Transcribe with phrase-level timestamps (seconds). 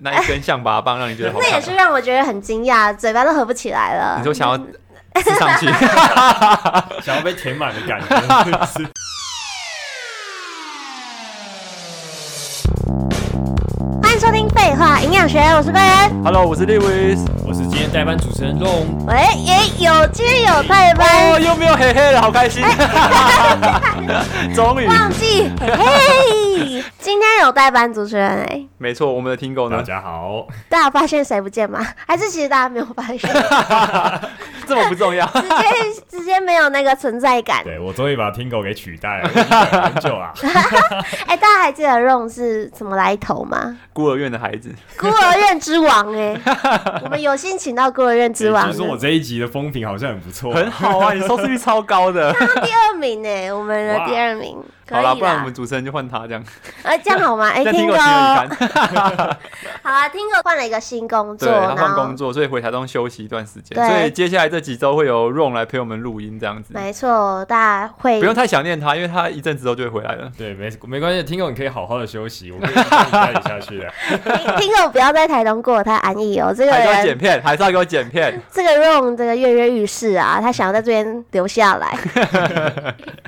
[0.00, 1.50] 那一根象拔棒让你觉得好看？
[1.50, 4.16] 那也是让我觉得很惊讶，嘴巴都合不起来了。
[4.18, 4.56] 你说想要
[5.20, 5.66] 吃上去，
[7.04, 8.16] 想要被填满的感觉。
[14.00, 16.24] 欢迎收听《废话营养学》，我是贝恩。
[16.24, 18.86] Hello，我是 Lewis，我是今天代班主持人 Ron。
[19.06, 19.54] 喂，也
[19.84, 22.64] 有今天有代班哦，又没有嘿嘿了，好开心。
[24.54, 26.47] 终于忘记嘿嘿，
[26.98, 29.76] 今天有代班主持人哎，没错，我们的听狗呢？
[29.76, 31.86] 大家好，大家发现谁不见吗？
[32.06, 33.30] 还是其实大家没有发现？
[34.66, 37.64] 这么不重要，直接直接没有那个存在感。
[37.64, 40.30] 对，我终于把听狗给取代了，很久啊。
[41.26, 43.78] 哎，大家还记得 Ron 是什么来头吗？
[43.94, 46.38] 孤儿院的孩子，孤儿院之王哎，
[47.02, 48.70] 我们有幸请到孤儿院之王。
[48.70, 54.58] 据说我这一集的风评好像很不错，很好啊，你收视率超高的，第二名哎，我们的第二名。
[54.90, 56.42] 好了，不然我们主持人就换他这样。
[56.82, 57.48] 呃，这样好吗？
[57.54, 57.94] 哎，听狗，
[59.82, 63.76] 好啊，听狗换了一个新工作，对，他换工作，所以回台东休息一段时间。
[63.86, 66.72] 所以接下来这几周会有 Ron 来陪我们录音，这样子。
[66.74, 70.30] 没错，大家会不用太想念他，因为他一阵子之后就会回来了。
[70.36, 73.92] 对，没没关系，听狗你可以好好的休息，我 可以带你下去的。
[74.56, 78.40] 听狗不要在台东过得太安逸哦，这个还是要剪片，还是要给我剪片。
[78.50, 81.96] 这个 Ron 这个跃跃欲试啊，他想要在这边留下来。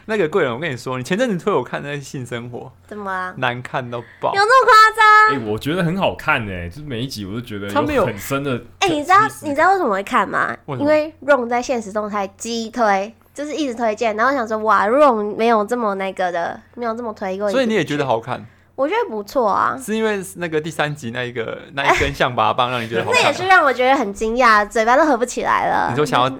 [0.06, 3.34] 那个贵人，我跟你说，你前阵子推我看那些性生活，怎么啊？
[3.38, 5.36] 难看到爆，有那么夸张？
[5.36, 8.62] 哎，我觉得很好看哎，就是每一集我都觉得他们有很深的。
[8.78, 10.56] 哎，你知道你知道为什么会看吗？
[10.66, 18.46] 因为 Ron 在现实动态激推，就是一直推荐，然后想说哇，Ron 没有这么那个的，没有这么推过，所以你也觉得好看？
[18.76, 23.20] 我觉得不错啊，是因为那个第三集那一个那一根象拔蚌让你觉得好看？
[23.22, 25.88] 那也是让我觉得很惊讶，嘴巴都合不起来了。
[25.90, 26.38] 你说想要？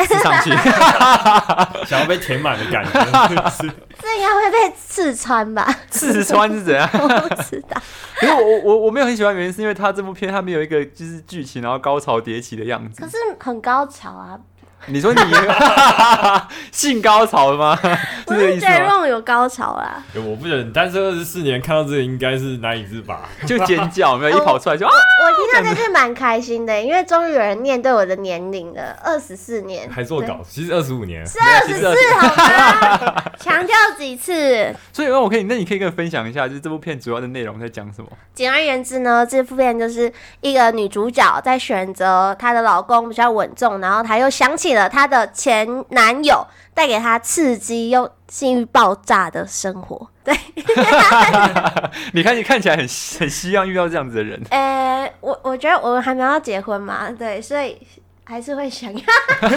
[0.00, 0.50] 吃上去，
[1.86, 3.00] 想要被填满的感觉，
[4.00, 5.72] 这应该会被刺穿吧？
[5.90, 6.88] 刺穿是怎样？
[6.94, 7.80] 我不知道。
[8.22, 13.02] 因为我我我没有很喜欢，原因是因为他这部片他没有一个就是剧情，然后高潮迭起的样子。
[13.02, 14.38] 可是很高潮啊。
[14.86, 15.20] 你说你
[16.72, 17.78] 性高潮了吗？
[18.26, 20.02] 不 是觉得 Ron 有高潮啦。
[20.14, 24.90] 我不忍，单身二十四年看到这个应该是难以自拔， 就尖叫，没有一跑出来就啊！
[24.92, 33.22] 我听到这是蛮开心的，因为终于有人念对我的年龄了，二十四年还做稿，其实二十五年是二十四，好吗？
[33.38, 34.74] 强调几次？
[34.92, 38.08] 所以那我可以，那你可以跟我分享一下，就是这部片主要的内容在讲什么？
[38.34, 44.71] 简而言之呢，这部片就是一个女主角在选择她的老公比较稳重，然后她又想起。
[44.74, 50.34] 了她的前男友带给她刺激又性欲爆炸的生活，对。
[52.12, 52.86] 你看，你看起来很
[53.18, 54.40] 很希望遇到这样子的人。
[54.50, 57.78] 呃，我我觉得我们还没有要结婚嘛，对，所以。
[58.24, 59.00] 还是会想要，
[59.42, 59.48] 我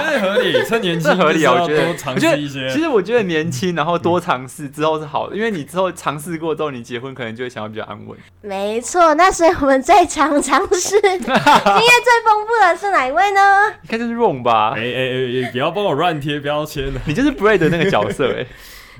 [0.00, 1.52] 觉得合理，趁年轻 合理啊。
[1.52, 2.68] 我觉得多尝试一些。
[2.70, 8.18] 其实我觉得年轻，然后多尝试之后是好的，因为你之后尝试过之后，你结婚可能就会想要比较安稳。
[8.40, 13.40] 没错，那所以我们最常尝试，经验最丰富的是哪一位呢？
[13.82, 14.72] 应该就是 Ron 吧？
[14.76, 18.46] 哎哎哎，不要帮我乱贴标签，你就是 Brad 的那个角色哎。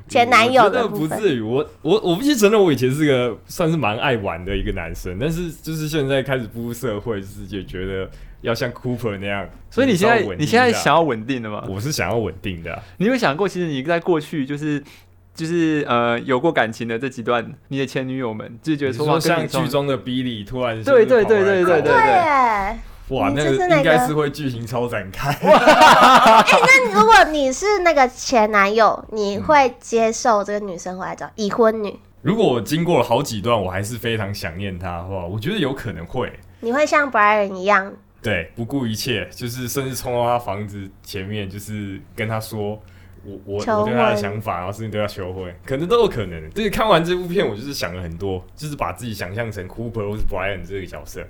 [0.06, 8.06] 前男友的不至于，我我我必须承认，我以前是个算是蛮爱玩的一个男生，但是就是现在开始步入社会，就是也觉得
[8.44, 9.48] 要像 Cooper 那样。
[9.70, 11.64] 所以你现在你现在想要稳定的吗？
[11.68, 12.82] 我是想要稳定的。
[12.98, 14.82] 你有没有想过，其实你在过去就是
[15.34, 22.78] 就是呃有过感情的这几段，你的前女友们就觉得说，像剧中的 Billy 突然对对对对对对对。
[23.08, 25.28] 哇，那个应该是会剧情超展开。
[25.42, 31.98] 哎，那 如果你是那个前男友，你会接受这个女生回来找已婚女？
[32.22, 36.32] 如果我经过了好几段，我还是非常想念她的话，我觉得有可能会。
[36.60, 37.92] 你会像 Brian 一样，
[38.24, 42.70] 对，不顾一切，就是甚至冲到他房子前面，就是跟他说
[43.22, 46.50] 我我我对他的想法，然后甚至对他求婚，可能都有可能。
[46.54, 51.22] 就是看完这部片，我就是想了很多，就是把自己想象成 Cooper 或是 Brian 这个角色。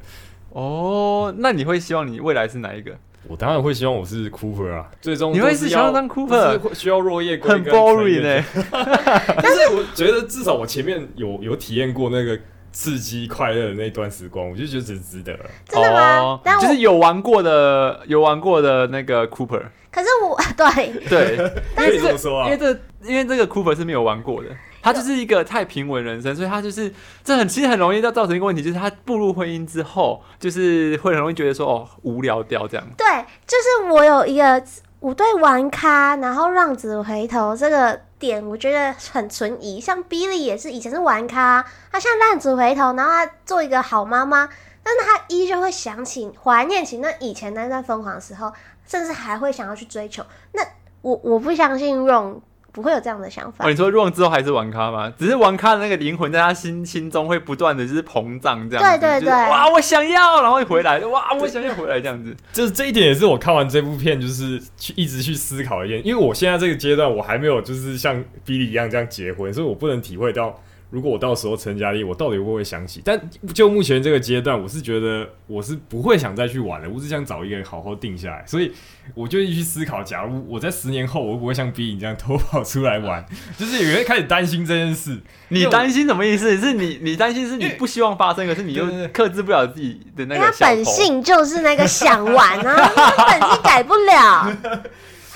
[0.50, 2.97] 哦，那你会希望你未来是哪一个？
[3.26, 8.44] 我当然会希望我是 Cooper 啊，最终你会是想要当 Cooper，需要落叶归根，很 boring 呢。
[8.71, 12.38] 但是我觉得至少我前面有有体验过那个
[12.74, 15.46] 刺激快乐的那段时光，我就觉得值值得了。
[15.69, 16.40] 真的吗？
[16.60, 19.62] 就是有玩过的，有玩过的那个 Cooper。
[19.93, 22.46] 可是我对 对，但是怎么说啊？
[22.46, 22.70] 因为这
[23.08, 24.49] 因为这个 Cooper 是没有玩过的。
[24.82, 32.87] 他就是一个太平稳人生，所以他就是这很其实很容易要造成一个问题，就是他步入婚姻之后，就是会很容易觉得说哦无聊掉这样。
[32.99, 33.06] 对，
[33.46, 34.62] 就是我有一个
[35.04, 39.78] 我对玩咖，然后浪子回头这个点，我觉得很存疑。
[39.78, 41.62] 像 Billy 也是以前是玩咖，
[41.92, 44.48] 他像浪子回头，然后他做一个好妈妈，
[44.82, 48.50] 但是他依旧会想起怀念起那以前那段疯狂的时候，
[48.86, 50.24] 甚至还会想要去追求。
[50.52, 50.62] 那
[51.02, 52.40] 我我不相信 Ron
[52.75, 53.65] 不会有这样的想法。
[53.65, 55.11] 哦，你说 run 之后还是玩咖吗？
[55.17, 58.99] 只是玩咖的那个灵魂在他心心中会不断的就是膨胀这样子。
[58.99, 62.37] 对对对，哇，我想要，然后回来，哇，我想要回来这样子。
[62.53, 70.61] 就是这一点也是我看完这部片就是去一直去思考一点，因为我现在这个阶段我还没有就是像 Billy 一样这样结婚，所以我不能体会到。
[70.90, 73.02] 如果我到时候成家立业，我到底会不会想起？
[73.04, 73.20] 但
[73.52, 76.88] 就目前这个阶段，我是觉得我是不会想再去玩了。
[76.88, 78.72] 我只想找一个人好好定下来，所以
[79.14, 83.25] 我就一去思考：假如我在十年后，我会不会像 B 你这样偷跑出来玩？
[83.58, 85.20] 就是有人开始担心这件事。
[85.48, 86.56] 你担心什么意思？
[86.58, 90.40] 是你你担心是你不希望发生，可是你又克制不了自己的那个。
[90.40, 94.56] 他本性就是那个想玩啊， 他本性改不了。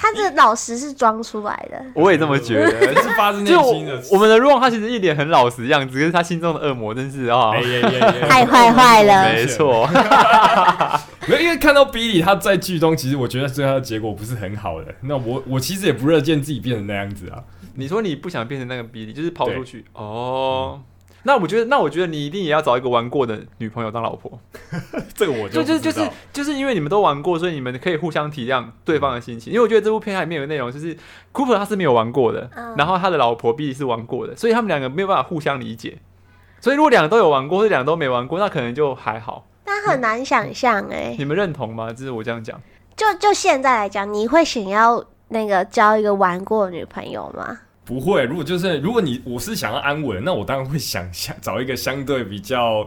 [0.00, 2.70] 他的老实是装出来的，我也这么觉得，
[3.02, 4.00] 是发自内心的。
[4.12, 7.50] 我们的 Ron 他其实一脸很老实的样子，可是他心中的恶魔真是啊，
[8.28, 9.24] 太坏坏了。
[9.24, 9.88] 没错，
[11.26, 14.94] 没有，因为看到 Billy 他在剧中，其实我觉得最后的结果不是很好的。
[15.00, 17.42] 那我我其实也不乐见自己变成那样子啊。
[17.74, 20.80] 你说你不想变成那个 Billy，就是跑出去哦。
[21.24, 24.38] 那我觉得，那我觉得你一定也要找一个玩过的女朋友当老婆。
[25.14, 29.52] 这个我就就就是就是因为你们都玩过，所以你们可以互相体谅对方的心情。
[29.52, 30.96] 因为我觉得这部片里面有内容，就是
[31.32, 35.98] Cooper 他是没有玩过的，然后他的老婆 Billy 是玩过的，所以他们两个没有办法互相理解。
[36.60, 39.46] 所以如果两个都有玩过，或者两个都没玩过，那可能就还好。
[39.66, 41.92] 那很难想象哎，你们认同吗？
[41.92, 42.60] 就是我这样讲。
[42.96, 47.58] 就就现在来讲，你会想要那个交一个玩过的女朋友吗？
[47.88, 52.86] 不会，如果就是如果你我是想要安稳，那我当然会想想找一个相对比较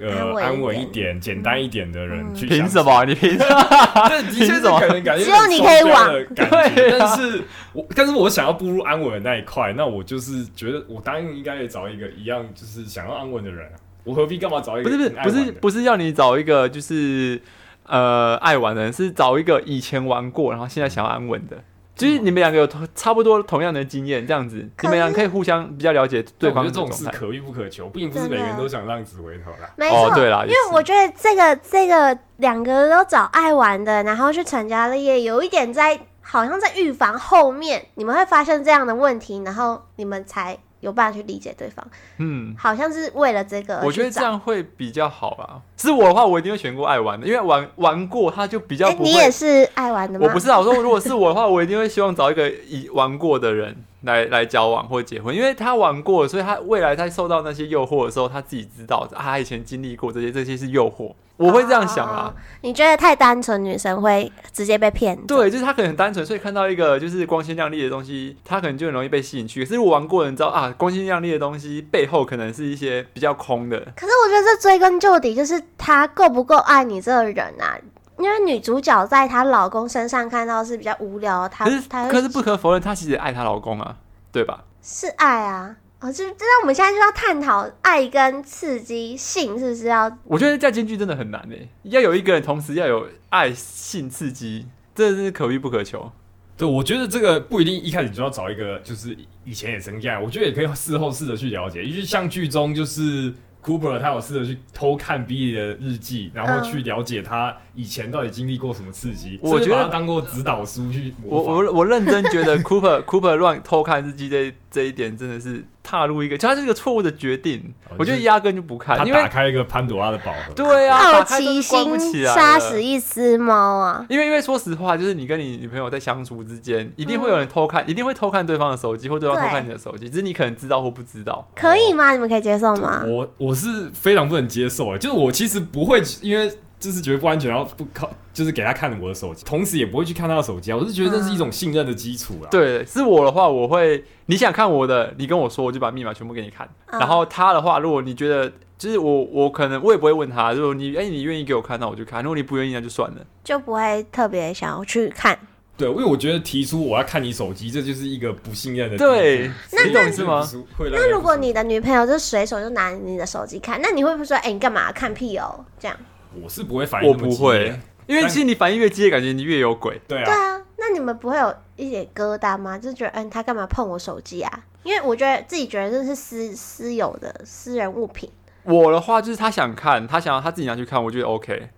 [0.00, 2.46] 呃安稳一点、简单一点的人去。
[2.46, 3.04] 凭什么？
[3.06, 4.08] 你凭什么？
[4.08, 6.26] 这，的确是可能感觉只有你可以玩。
[6.34, 13.70] 对，但是我但是我想要步入安稳的那一块，那我就是觉得我当然应该也找一个一样就是想要安稳的人。
[14.02, 14.90] 我何必干嘛找一个？
[14.90, 17.40] 不是不是不是不是要你找一个就是
[17.86, 21.62] 呃爱玩的人，是找一个以前玩过然后现在想要安稳的。
[22.00, 26.96] 其实你们两个有同差不多同样的经验，这样子，你们两个可以互相比较了解对方的状态。
[26.96, 29.70] 这种事可遇不可求，并不是每个人都想浪子回头啦。
[29.76, 40.56] 没错，对啦，因为我觉得这个这个两个都找爱玩的，然后去成家立业，有一点在好像在预防后面你们会发生这样的问题，然后你们才。
[40.80, 41.86] 有办法去理解对方，
[42.18, 45.60] 嗯，好像是为了这个，我觉得这样会比较好吧。
[45.76, 49.10] 是我的话，我一定会选过爱玩的，因为玩玩过他就比较不会。
[49.10, 50.26] 你也是爱玩的吗？
[50.26, 53.76] 我不是啊，我说如果是我的话，我一定会希望找一个已玩过的人。
[54.02, 61.12] 来来交往或结婚，因为他玩过，所以他未来在受到那些诱惑的时候，他自己知道，他以前经历过这些，这些是诱惑。
[61.40, 62.32] 我会这样想啊。
[62.60, 65.16] 你觉得太单纯，女生会直接被骗？
[65.26, 69.64] 对，就是她可能很单纯，所以看到一个就是光鲜亮丽的东西，她可能就很容易被吸引去。
[69.64, 73.78] 可是我玩过的人知道啊，光鲜亮丽的东西背后可能是一些比较空的。
[73.96, 77.74] 可是我觉得这追根究底，就是他够不够爱你这个人啊？
[78.18, 83.96] 因为女主角在她老公身上看到是比较无聊，她可是她可是不可否认，她其实也爱她老公啊，
[84.30, 84.64] 对吧？
[84.82, 90.10] 是爱啊，哦，就那我们现在就要探讨爱跟刺激性是不是要？
[90.24, 96.10] 我觉得在京剧真的很难诶，要有一个人同时要有爱性刺激，这是可遇不可求。
[96.56, 103.32] 对，我觉得这个不一定一开始就要找一个，就是以前也曾这样，我觉得也可以事后试着去了解，因为像剧中就是。
[103.62, 109.38] Cooper 他有试着去偷看 Billy 的日记，然后去了解他以前到底经历过什么刺激。
[109.42, 111.12] 我觉得他当过指导书去。
[111.22, 115.64] 我我我认真觉得 Cooper Cooper 乱偷看日记这这一点真的是。
[115.82, 117.74] 踏入一个，他是一个错误的决定。
[117.96, 120.52] 我觉得压根就不看，因为打开一个潘朵拉的宝盒。
[120.54, 124.06] 对啊，好奇心杀死一只猫啊！
[124.08, 131.48] 因为因为说实话，就是你跟你女朋友在相处之间，一定会有人偷看，一定会偷看对方的手机，或对方偷看你的手机，只是你可能知道或不知道。
[131.56, 132.12] 可以吗？
[132.12, 133.02] 你们可以接受吗？
[133.04, 136.52] 我我是非常不能接受，就是我其实不会，因为。
[136.80, 140.76] 就是觉得不安全，然后不靠，就是给他看我的手机，同时也不会去看他的手机啊。
[140.76, 142.48] 我是觉得这是一种信任的基础啊。
[142.50, 146.66] 对，是我的话，我会你想看我的，你跟我说，我就把密码全部给你看。
[146.86, 155.38] 嗯、然后他的话，如果你觉得就是我，我可能我也不会问他，如果你哎、欸、你愿意给我看，那我就看；如果你不愿意，那就算了，就不会特别想要去看。
[155.76, 158.96] 对，因为我觉得提出我要看你手机，这就是一个不信任的。
[158.96, 160.46] 对，那你懂是吗？
[160.78, 165.64] 那如果你的女朋友就随手就拿你的手机看，那你会不会说，哎、欸，你干嘛看屁哦？
[165.78, 165.96] 这样。
[166.42, 167.74] 我是不会反应，我不会，
[168.06, 170.00] 因为其实你反应越激烈，感觉你越有鬼。
[170.06, 172.78] 对啊，对啊，那你们不会有一点疙瘩吗？
[172.78, 174.64] 就觉得，嗯，他干嘛碰我手机啊？
[174.82, 178.30] 因为我觉得自己觉得这是私私有的私人物品。
[178.62, 181.68] 我的话就是他想看，他想要他自己拿去看，我觉得 OK，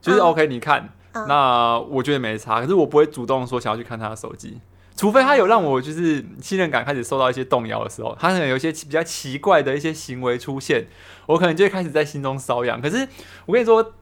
[0.00, 2.60] 就是 OK，你看，嗯、那我觉得没差。
[2.60, 4.60] 可是我不会主动说想要去看他的手机，
[4.96, 10.86] 除非他有让我就是信任感开始受到一些动摇的时候，他可能有一些比较奇怪的一些行为出现，
[11.26, 12.80] 我可能就会开始在心中瘙痒。
[12.80, 13.08] 可是
[13.46, 13.94] 我跟你说。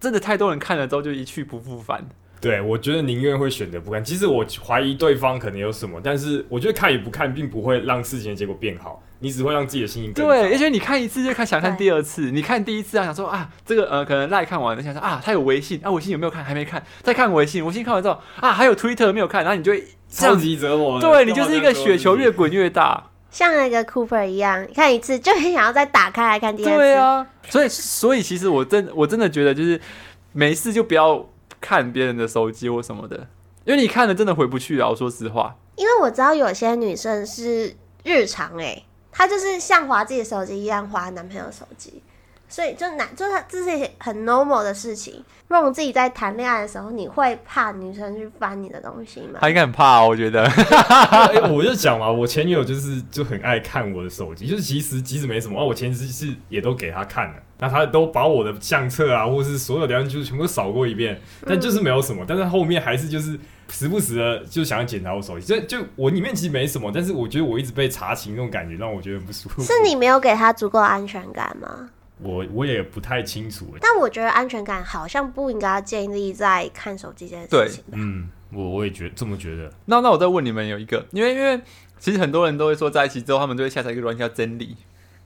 [0.00, 2.04] 真的太多人看了之后就一去不复返，
[2.40, 4.04] 对，我觉得宁愿会选择不看。
[4.04, 10.52] 其实我怀疑对方可能有什么，但是我觉得看与不看并不会让事情的结果变好，你只会让自己的心情更对。
[10.52, 12.30] 而且你看一次就看，想看第二次。
[12.30, 16.44] 你看第一次啊，想说啊，这个呃，可能赖看完了，想说啊，他有微信啊，微信有没有看？
[16.44, 21.00] 还没看，再看微信，微信看完之后啊，还有 Twitter 没有看，然后你就会超级折磨。
[21.00, 23.02] 对，你就是一个雪球越滚越大，
[23.36, 26.76] 像那个 Cooper 一样，看一次就很想要再打开来看第二次。
[26.76, 29.80] 对啊，所以所以其实我真我真的觉得就是
[30.32, 31.26] 没事就不要。
[31.58, 33.26] 看别人的手机或什么的，
[33.64, 34.90] 因为你看了真的回不去啊！
[34.90, 37.74] 我说实话，因为我知道有些女生是
[38.04, 42.02] 日常哎、欸，她就是像滑自己的手机一样滑男朋友手机。
[42.48, 45.22] 所以就男，就是这是很 normal 的事情。
[45.48, 49.38] 如果自己在谈恋爱的时候，你会怕女生去翻你的东西吗？
[49.40, 50.44] 他应该很怕、哦，我觉得。
[50.44, 62.24] 欸、我就讲嘛，我前女友就是就很爱看我的手机，就是其实即使没什么啊，我前妻是也都给她看了，那她都把我的相册啊，或是所有聊天记录全部扫过一遍，但就是没有什么。
[62.26, 63.38] 但是后面还是就是
[63.68, 69.62] 时不时的就想要检查我手机，就就我里面其实没什么，但是我觉得我一直被查寝那种感觉让我觉得很不舒服。
[69.62, 71.90] 是你没有给她足够安全感吗？
[72.18, 77.84] 我我也不太清楚，但我觉得安全感好像不应该要建立在看手机这件事情。
[77.92, 79.70] 嗯，我我也觉得这么觉得。
[79.84, 81.60] 那那我再问你们有一个，因为因为
[81.98, 84.74] 其实很多人都会说在一起之后，他们就会下载一个软件叫真理。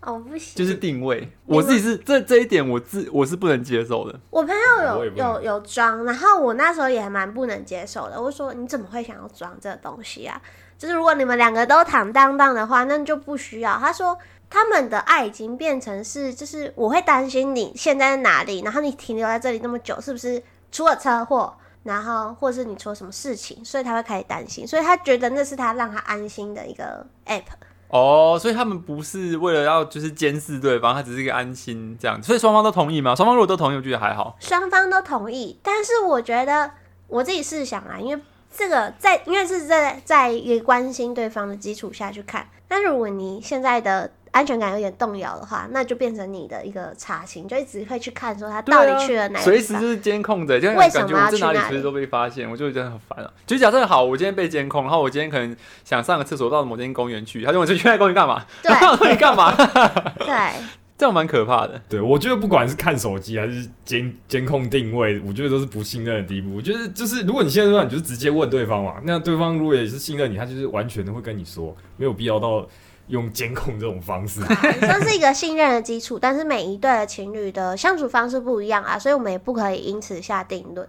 [0.01, 1.31] 哦，不行，就是定位。
[1.47, 4.19] 我自己是这这一点，我自我是不能接受的。
[4.31, 8.21] 我朋友有有有装，然后我那时候也还蛮不能接受的。
[8.21, 10.43] 我说你怎么会想要装这个东西啊？
[10.77, 13.77] 就是如果你们两个都坦荡荡的话，那就不需要。
[13.79, 14.19] 他说。
[14.51, 20.43] 他们的爱已经变成是，就是我会担心你现在在哪里，然后你停留在这里那么久，是不是
[20.73, 27.45] 出了车祸，然后或者是你出了什么事情，所以他会开始担心，所以他觉得那是他让他安心的一个 app。
[27.91, 33.15] 哦，所以他们不是为了要就是监视对方，他只是一个安心这样，所以双方都同意吗？
[33.15, 34.37] 双方如果都同意，我觉得还好。
[34.41, 36.71] 双方都同意，但是我觉得
[37.07, 38.21] 我自己试想啊，因为
[38.53, 44.11] 这个在因为是在在一个关心对方的基础下去看，那如果你现在的。
[44.33, 49.45] 安全感有点动摇的话，那就变成你的一个查勤，就一直会去看说他到底去了哪里。
[49.45, 53.31] 随、啊、时就是监控着，就感觉我在哪里随时都被发现，我就觉得很烦啊。
[53.45, 58.45] 就假设好，我今天被监控，然后我今天可能想上个厕所，到某间公园去，他就问我去那公园干嘛？
[58.63, 59.53] 对，你干嘛？
[60.19, 60.63] 对，
[60.97, 61.81] 这样蛮可怕的。
[61.89, 66.55] 对，我觉得不管是看手机还是监监控定位，我觉得都是不信任的地步。
[66.55, 72.65] 我觉得就是，如果你现在说，你就直接问对方嘛，那对方如果也是信任你，他就是完全的会跟你说，没有必要到。
[73.11, 74.41] 用监控这种方式，
[74.81, 80.89] 算是一个信任的基础，但是每一对的情侣的相处方式不一样啊，所以我们也不可以因此下定论。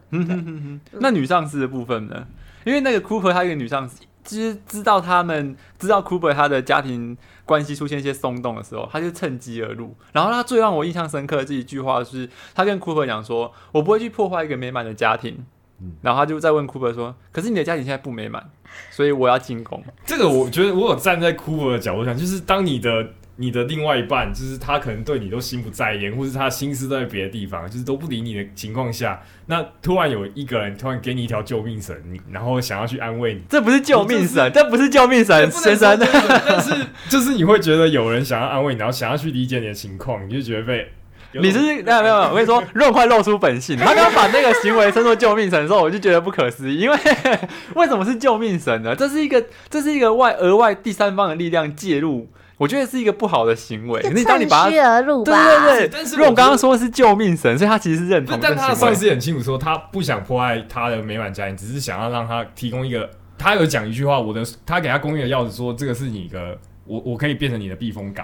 [0.92, 2.26] 那女上司的部分呢？
[2.64, 9.96] 因为那个 Cooper 他一个女上司，其实知道他们知道 Cooper 他的家庭关系出现一些松动的时候，他就趁机而入。
[10.12, 15.44] 然后他最让我印象深刻的这一句话是，他跟 Cooper 讲说：“我不会去破坏一个美满的家庭。”
[16.02, 18.44] 然后他就在问 Cooper 说：“可是你的家庭现在不美满，
[18.90, 19.84] 所以我要进攻。
[20.06, 35.98] ”这个我觉得我有站在 Cooper 的角度上，就是当你的你的另外一半，就是他可能对你都心不在焉，或是他心思都在别的地方，就是都不理你的情况下，那突然有一个人突然给你一条救命绳，你然后想要去安慰你，这不是救命绳，这不是救命绳，先生。
[36.00, 40.92] 但是就是你会觉得有人想要安慰你，然后想要去理解你的情况，你就觉得被。
[41.34, 43.78] 你是没有没有，我跟你说，肉快露出本性。
[43.78, 46.98] 他刚刚把那个行为称作救命神的时候，我就觉得不可思议，因为
[47.76, 48.96] 为什么是救命神呢？
[48.96, 54.02] 这是一个这是一个外额外第三方的力量介入，我觉得是一个不好的行为。
[54.14, 58.38] 你当你把它对对对，但是如果我刚刚说的是救命神，所以他其实是认同。
[58.42, 63.10] 但他算是很清楚说，他不想破坏他的美满家庭，只是想要让他提供一个。
[63.38, 68.24] 他有讲一句话，我的他给他公寓的钥匙，说这个是你的，我我可以变成你的避风港。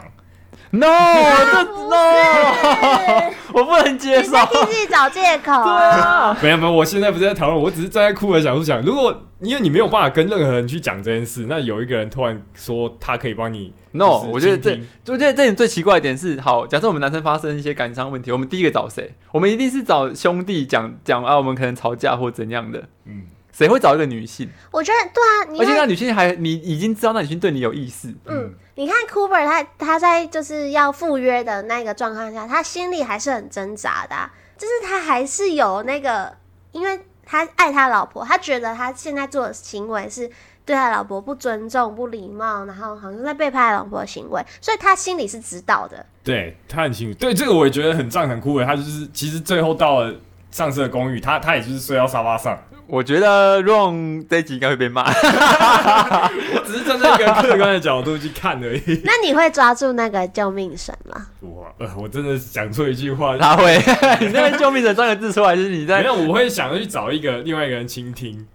[0.71, 4.38] No，这 No， 我不能接受。
[4.38, 5.63] 你自己找借口。
[5.63, 14.79] 对啊，没有没有，我现在不是在讨论，我只是站在酷的角度讲，如果因为你没有办法跟任何人去讲这件事，那有一个人突然说他可以帮你，No，我觉得这，
[15.13, 19.13] 我觉得这点最奇怪一点是，好，假设我们男生发生一些感伤问题，我们第一个找谁？
[19.31, 23.24] 我们一定是找兄弟讲讲啊，我们可能吵架或怎样的，嗯。
[23.58, 24.48] 谁会找一个女性？
[24.70, 28.10] 我觉得对啊，你而且那女性还你已经知道那女性对你有意思。
[28.26, 36.32] 嗯，嗯你看 Cooper 他他在就是要赴约的那个状况下，他心里还是很挣扎的啊，就是他还是有那个，
[36.72, 40.30] 因为他爱他老婆，他觉得他现在做的行为是
[40.64, 46.06] 对他老婆不尊重、不礼貌，然后好像在背叛他老婆的行为，所以他心里是知道的。
[46.24, 47.18] 对，他很清楚。
[47.18, 50.14] 对这个我也觉得很赞成 Cooper，他就是其实最后到了。
[50.50, 52.58] 上次的公寓，他他也就是睡到沙发上。
[52.88, 55.03] 我觉得 Ron 这一集应该会被骂。
[55.03, 59.01] 我只是站在一个客观的角度去看而已。
[59.03, 61.27] 那你会抓住那个救命绳吗？
[61.41, 63.77] 我呃，我真的讲错一句话，他会。
[64.22, 66.01] 你那个救命绳三个字出来，就是你在。
[66.01, 68.48] 没有，我会想着去找一个另外一个人倾听。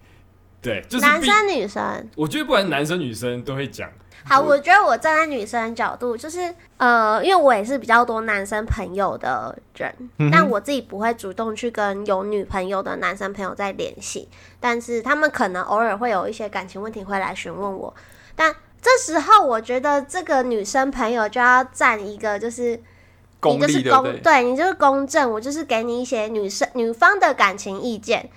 [0.60, 2.08] 对，就是男生女生。
[2.16, 3.88] 我觉得不管男生女生都会讲。
[4.24, 14.28] 好，我觉得我站在女生的角度，就是呃，因为我也是比较多男生朋友的人，嗯、但我自己不会主动去跟有女朋友的男生朋友再联系，
[14.60, 17.92] 但是他们可能偶尔会有一些感情问题会来询问我，
[18.34, 22.80] 但这时候我觉得这个女生朋友就要站一个就是
[23.42, 28.30] 你就是公，对，对你就是公正，我就是给你一些女生女方的感情意见。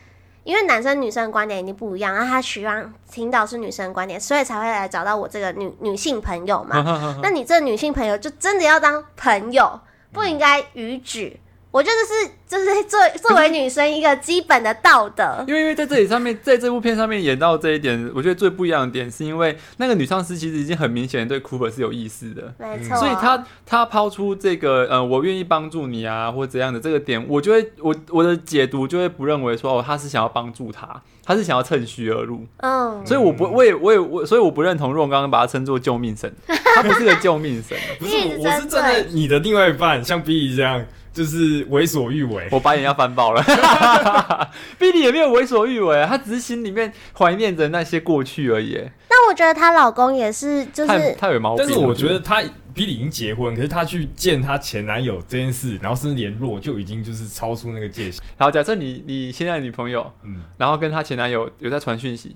[0.45, 6.81] 因为男生女生的观点一定不一样，然后他希望听到是女生的观点，所以才会来找到我这个女女性朋友嘛。
[7.21, 9.79] 那你这女性朋友就真的要当朋友，
[10.13, 11.41] 不应该逾矩。
[11.75, 15.43] 我觉得是，就是 作作为女生一个基本的道德。
[15.45, 22.95] 因为因为在这里上面，在这部片上面演到这一点，我觉得最不一样的点是因为那个女上司其实已经很明显对 Cooper 是有意思的，没错。
[22.95, 32.45] 所以她她抛出这个呃，我愿意帮助你啊，或者怎样的这个点，我就会我我的解读就会不认为说哦，他是想要帮助他，她是想要趁虚而入。
[32.59, 40.85] 嗯，所以我不我也我也我，所以我不认同若刚刚把他称作救命神，他不是个救命神， 不是我，我是站在你的另外一半，像 B 这样。
[41.15, 43.41] 就是为所欲为，我把眼要翻爆了。
[44.77, 48.77] Billy 也没有为所欲为，他只是心里面怀念着那些过去而已。
[49.09, 51.65] 那我觉得她老公也是，就是他有毛病。
[51.65, 52.41] 但是我觉得她
[52.75, 58.21] Billy 已经结婚，可是她去见她前男友这件事，然后甚至联络，就已经就是超出那个界限。
[58.37, 62.35] 然后，假设你你现在的女朋友，嗯，然后跟她前男友有在传讯息，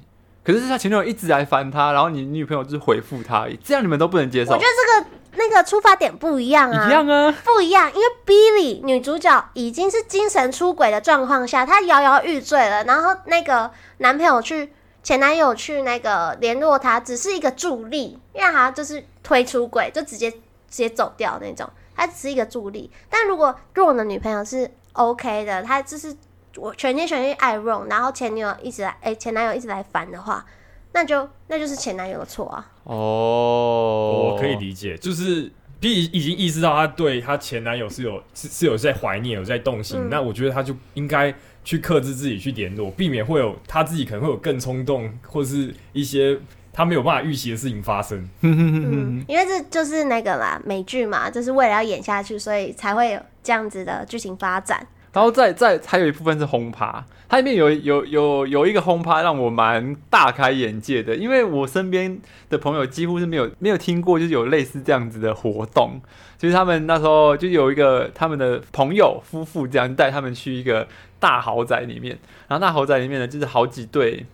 [0.51, 4.51] 可是他前女友一直来烦他，然后你女朋友就是回复他这样你们都不能接受。
[4.53, 5.09] 我觉得这个。
[5.33, 7.89] 那个出发点不一样啊，一样啊，不一样。
[7.93, 12.83] 因为 Billy 女主角已经是精神出轨的状况下，她摇摇欲坠了。
[12.83, 20.39] 然后那个男朋友去，前男友去那个联络她，只是一个助力，让她就是推出轨，就直接直
[20.69, 21.69] 接走掉那种。
[21.95, 22.91] 她只是一个助力。
[23.07, 26.13] 但如果 Ron 的女朋友是 OK 的，她就是
[26.57, 30.45] 我全心全意爱 Ron，然后前女友一直来，哎、欸，前男友一直来烦的话。
[30.91, 32.67] 那就那就是前男友的错啊！
[32.83, 39.99] 哦，我可以理解，就是 B 已经意识到他对他前男友是有是是有在怀念，有在动心。
[39.99, 41.31] 嗯、那我觉得他就应该
[41.63, 46.35] 去克制自己去联络，避免会有他自己可能会有更冲动，或是一些
[46.73, 48.27] 他没有办法预期的事情发生。
[48.41, 54.87] 嗯，因为这就是那个啦，美剧嘛，就是为了要演下去，所以才会有这样子的剧情发展。
[55.11, 62.19] 然后再再还有一部分是轰趴，它里面有有有有一个轰趴让我蛮大开眼界的，因为我身边
[62.49, 65.99] 的朋友几乎是没有没有听过，就是有类似这样子的活动，
[66.37, 70.87] 就是他们那时候就有一个他们的朋友夫妇这样带他们去一个
[71.19, 72.17] 大豪宅里面，
[72.47, 74.25] 然后大豪宅里面呢就是好几对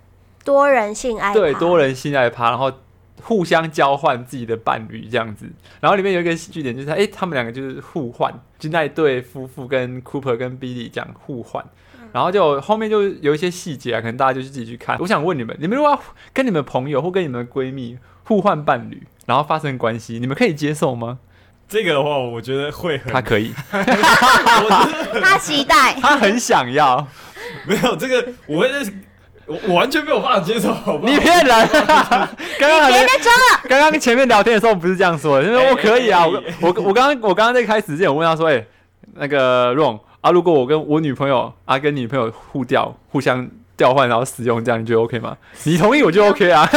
[0.43, 2.71] 多人性爱对多人性爱趴，然后。
[3.23, 5.45] 互相交换自己的伴侣这样子，
[5.79, 11.65] 然后里面有一个喜剧点就是，哎、欸，他们两个就是互换，就那一对夫妇跟 Cooper 跟 Billy 这样互换，
[12.11, 14.97] 然后就后面就有一些细节啊，可能大家就自己去看。
[14.99, 15.99] 我想问你们，你们如果要
[16.33, 21.19] 跟你们朋友或跟你们闺蜜互换伴侣，然后发生关系，你们可以接受吗？
[21.67, 27.07] 这个的话，我觉得会很，他可以， 他期待，他很想要，
[27.65, 28.69] 没有这个，我会。
[29.47, 31.11] 我我完全没有办法接受，好不好？
[31.11, 31.47] 你骗人！
[32.59, 33.61] 刚刚别再装了。
[33.69, 36.25] 刚刚前面聊天的时候不是这样说的，因为我可以啊。
[36.25, 38.67] 我我我刚刚我刚刚在开始之前，我问他说：“哎、欸，
[39.13, 45.37] 那个 Ron 啊，如果我跟我女朋友啊跟女朋友互调，互相调换，然后使用，这样你觉得 OK 吗？
[45.63, 46.67] 你同意我就 OK 啊。”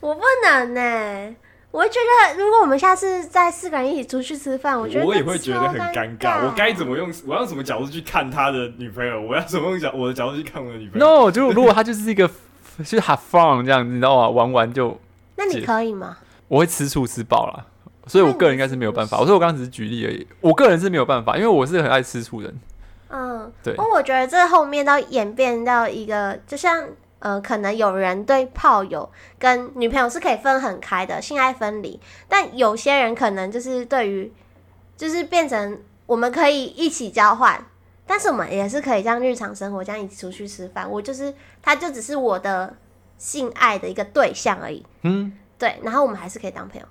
[0.00, 1.36] 我不能呢、欸。
[1.72, 1.94] 我会觉
[2.28, 6.44] 得，如果我们下次再四个人一起出去吃饭，我觉得我也会觉得很尴尬。
[6.44, 7.10] 我该怎么用？
[7.26, 9.18] 我要什么角度去看他的女朋友？
[9.22, 12.28] 我要怎么用角我的角度去看我的女朋友？No，就如果他就是一个，
[12.76, 14.28] 就是 have fun 这样子，你知道吗？
[14.28, 15.00] 玩玩就。
[15.36, 16.18] 那你可以吗？
[16.46, 17.66] 我会吃醋吃爆了，
[18.06, 19.18] 所以我个人应该是没有办法。
[19.18, 22.60] 我说我刚刚只是举例而已，我个人是没有办法，因为我是很爱吃醋的人。
[23.08, 23.74] 嗯，对。
[23.74, 26.86] 不过我觉得这后面到演变到一个，就像。
[27.22, 29.08] 呃，可能有人对炮友
[29.38, 32.00] 跟女朋友是可以分很开的，性爱分离。
[32.28, 34.32] 但有些人可能就是对于，
[34.96, 37.64] 就是变成我们可以一起交换，
[38.08, 40.90] 但是我们也是可以这样日常生活这样一起出去吃饭。
[40.90, 41.32] 我就是，
[41.62, 42.74] 他就只是我的
[43.18, 44.84] 性爱的一个对象而已。
[45.02, 45.78] 嗯，对。
[45.84, 46.86] 然后我们还是可以当朋友，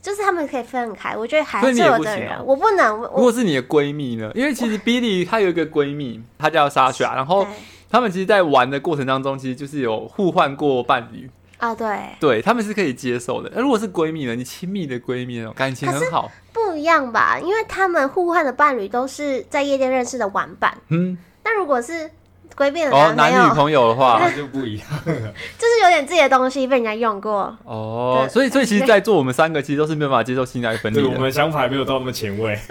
[0.00, 1.16] 就是他们可以分很开。
[1.16, 3.00] 我觉得还是有的人，我不能。
[3.00, 4.30] 如果是你的闺蜜呢？
[4.36, 7.44] 因为其实 Billy 她有一个闺蜜，她叫 Sasha，然后。
[7.92, 11.86] 他们其实，在玩的过程当中，其实就是有互换过伴侣啊，对，
[12.18, 13.52] 对，他们是可以接受的。
[13.54, 14.34] 那如果是闺蜜呢？
[14.34, 20.74] 你亲密的�蜜闺蜜哦感情很好，不不一样吧，因为他们互换的伴侣都是在夜店认识的玩伴。
[20.88, 22.10] 嗯，那如果是
[22.56, 27.54] 闺蜜的哦，男女朋友的话 那就不一样了，就是有点自己的东西被人家用过。
[27.64, 31.08] 哦，所以所以其实，在座我们三个其实都是没有办法接受性爱分离的。
[31.10, 32.58] 我们想法还没有到那么前卫。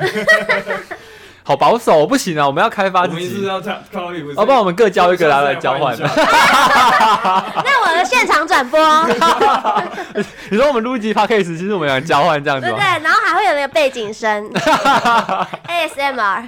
[1.43, 2.45] 好保守，不行啊！
[2.45, 3.25] 我们要开发自己。
[3.25, 3.45] 我们是
[4.35, 5.97] 要不然我们各交一个来来交换。
[5.99, 8.79] 那我的现场转播。
[10.49, 12.67] 你说我们录一集 podcast，其实我们想交换这样子。
[12.67, 14.49] 对对，然后还会有那个背景声，
[15.67, 16.43] ASMR。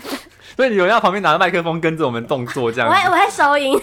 [0.55, 2.95] 所以你有人要旁边拿着麦克风跟着我们动作这样子。
[2.95, 3.81] 我会我会收音。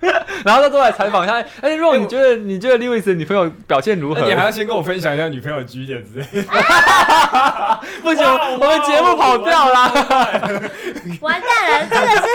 [0.44, 4.20] 然后他都来采访一下，哎、欸，若你觉得你觉得 Lewis 女朋友表现如何？
[4.22, 6.24] 你还要先跟我分享一下女朋友的据点之类。
[8.02, 8.24] 不行，
[8.60, 9.92] 我们节目跑掉啦。
[11.20, 12.28] 完蛋了，这个是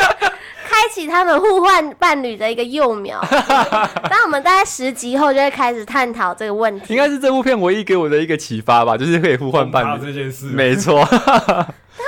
[0.67, 3.21] 开启他们互换伴侣的一个幼苗。
[4.09, 6.93] 当我们大概十集后就会开始探讨这个问题。
[6.93, 10.47] 应该是这部片唯一给我的一个启发吧，就是可以互换伴侣这件事。
[10.47, 11.07] 没错。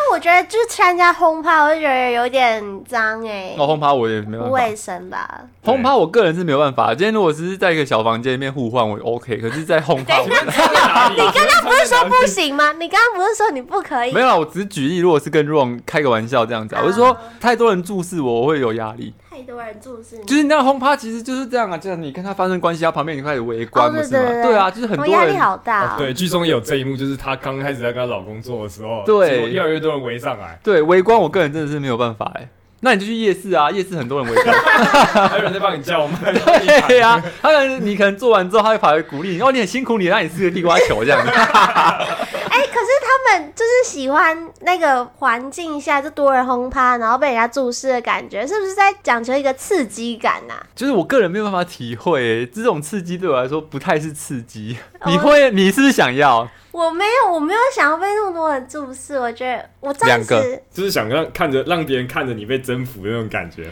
[0.06, 3.56] 但我觉得就是参加轰趴，我就觉得有点脏哎。
[3.58, 4.46] 哦，轰趴我也没办法。
[4.46, 5.42] 不卫生吧？
[5.64, 6.90] 轰趴我个人是没有办法。
[6.90, 9.38] 今天如果只是在一个小房间里面互换，我 OK。
[9.42, 12.72] 可是，在轰趴，你刚刚不是说不行吗？
[12.74, 14.14] 你刚刚不是说你不可以？
[14.14, 19.12] 没有啊，我只是举例，如果是跟 Ron 开个玩笑这样子，我是说太多人注视我，我会有压力。
[19.36, 24.30] 太多人注视，就是你那个轰趴其实就是这样啊，就是你跟他发生关系，他旁边你开始围观，不是吗？
[24.42, 25.98] 对啊，就是很多人压力好大。
[25.98, 30.58] 对，剧中也有这一幕，就是她刚开始在跟她老公做的时候，对，越来越多人围上来。
[30.64, 32.48] 对，围观我个人真的是没有办法哎。
[32.80, 34.56] 那你就去夜市啊，夜市很多人围观，
[35.28, 36.18] 还有人在帮你叫吗？
[36.88, 41.30] 对呀，他可能你可能做完之后，他会跑来鼓励你，哦，你很辛苦，你让你吃个地瓜球这样子。
[41.36, 50.56] 哎，可是他们就是喜欢那个环境下就多人轰趴，然后被人家注视的感觉，是不是在讲求一个刺激感呐？
[50.76, 54.78] 就是我个人没有办法体会，这种刺激对我来说不太是刺激。
[55.08, 56.46] 你会，你是不是想要？
[56.74, 59.18] 我没有，我没有想要被那么多人注视。
[59.18, 63.72] 我觉得我暂时就是想让看着让别人看着你被征服的那种感觉。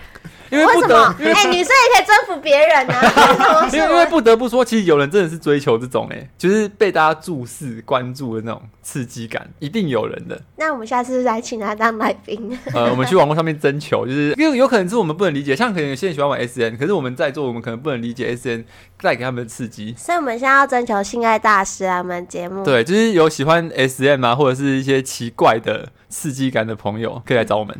[0.53, 3.67] 因为不得，哎、欸，女生也可以征服别人啊。
[3.73, 10.39] 因为因为不得不说，其实有人真的是追求这种哎、欸，就是被大家注视、关注的那种刺激感，一定有人的。
[10.55, 12.57] 那我们下次再请他当来宾。
[12.73, 18.65] 呃，我们去网络上面征求，就是因为有可能是我们不能理解，像可能有些人喜欢玩 S N，可是我们在座，我们可能不能理解 S N
[19.01, 19.93] 带给他们的刺激。
[19.97, 22.63] 所以我们现在要征求性爱大师来我们节目。
[22.63, 27.75] 对，就是有喜欢 SM 啊，或者是一些奇怪的刺激感的朋友，可以来找我们。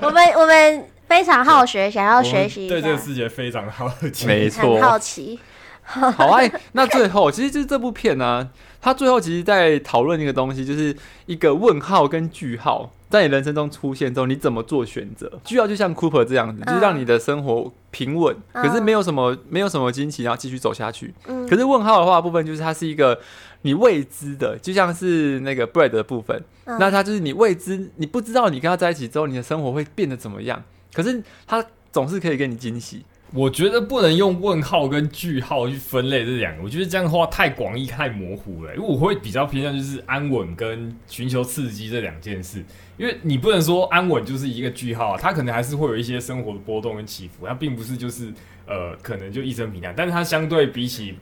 [0.00, 0.91] 我 们我们。
[1.12, 5.38] 非常好学，想要学习，对这个世界非常好奇，没错，好奇。
[5.84, 8.48] 好哎，那最后其实就是这部片呢、啊，
[8.80, 10.96] 它最后其实在讨论一个东西，就是
[11.26, 15.30] 一个问号跟句号在你人生中出现之后，你怎么做选择？
[15.44, 21.12] 句号就像 Cooper 这样子，就是让你的生活平稳，可是没有什么没有什么惊奇，然后继续走下去。
[21.26, 23.20] 可是问号的话的部分，就是它是一个
[23.60, 30.62] 你未知的，就像是那个 bread 的部分，那它就是你未知，你不知道你跟他在一起之后，你的生活会变得怎么样。
[30.92, 33.04] 可是他总是可以给你惊喜。
[33.34, 38.76] 我觉得不能用问号跟句号去分类这两个，我觉得这样的话太广义、太模糊了。
[38.76, 42.62] 因为我会比较偏向就是安稳跟寻求刺激这两件事。
[42.98, 48.30] 因为你不能说安稳就是一个句号啊，它可能还是会有一些生活的波动跟起伏，它并不是就是
[48.66, 51.16] 呃可能就一生平淡，但是它相对比起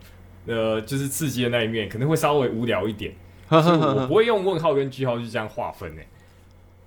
[0.47, 3.15] 呃就是刺激的那一面，可能会稍微无聊一点。
[3.49, 6.07] 所以我不会用问号跟句号去这样划分诶。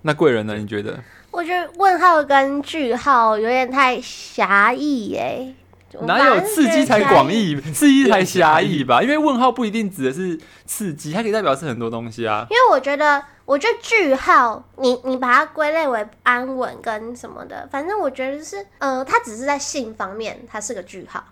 [0.06, 0.54] 那贵人呢？
[0.56, 0.98] 你觉得？
[1.30, 5.54] 我觉得问号跟句号有点太狭义耶，
[6.02, 9.02] 哪有刺激才广义，刺激才狭义吧？
[9.02, 12.46] 因为问号不一定指的是刺激，它可以代表是很多东西啊。
[12.50, 21.24] 因为我觉得，我觉得句号，你你把它归类为安稳跟什么的，反正我觉得是，呃，它只是在性方面，它是个句号，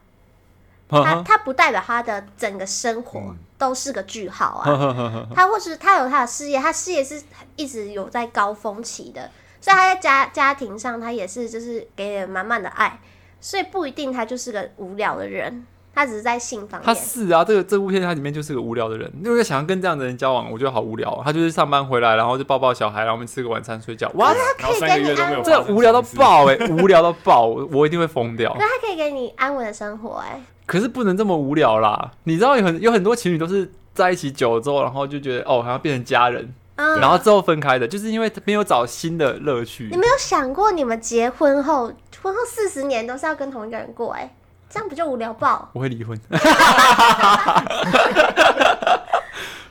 [0.93, 5.27] 它它不代表他的整个生活都是个句号啊。
[5.35, 7.23] 他或是他有他的事业，他事业是
[7.57, 9.31] 一直有在高峰期的。
[9.61, 12.99] 所以他在家家庭上，他也是就是给人满满的爱，
[13.41, 16.85] 所以不一定他就是个无聊的人，他只是在性方面。
[16.85, 21.23] 他是啊，这个这部片他里面就是个无聊的人，因为想要跟这样的人交往，我觉得好无聊。
[21.25, 24.11] 他就是上班回来，然后就抱抱小孩，然后我们吃个晚餐睡觉。
[24.17, 28.53] 哇，他可以给你安稳，这无聊到爆哎、欸，无聊到爆，我一定会疯掉。
[28.59, 32.13] 那他可以给你安稳的生活哎、欸，可是不能这么无聊啦。
[32.25, 36.51] 你知道有很有很多情侣都是在一起久了之后，然后就觉得哦，好像变成家人。
[36.77, 39.91] 嗯、然后之后分开的，就是因为没有找新的乐趣。
[39.91, 44.35] 你没有想过，你们结婚后，婚后四十年都是要跟同一个人过、欸，哎，
[44.71, 45.69] 这样不就无聊爆？
[45.75, 46.19] 我会离婚。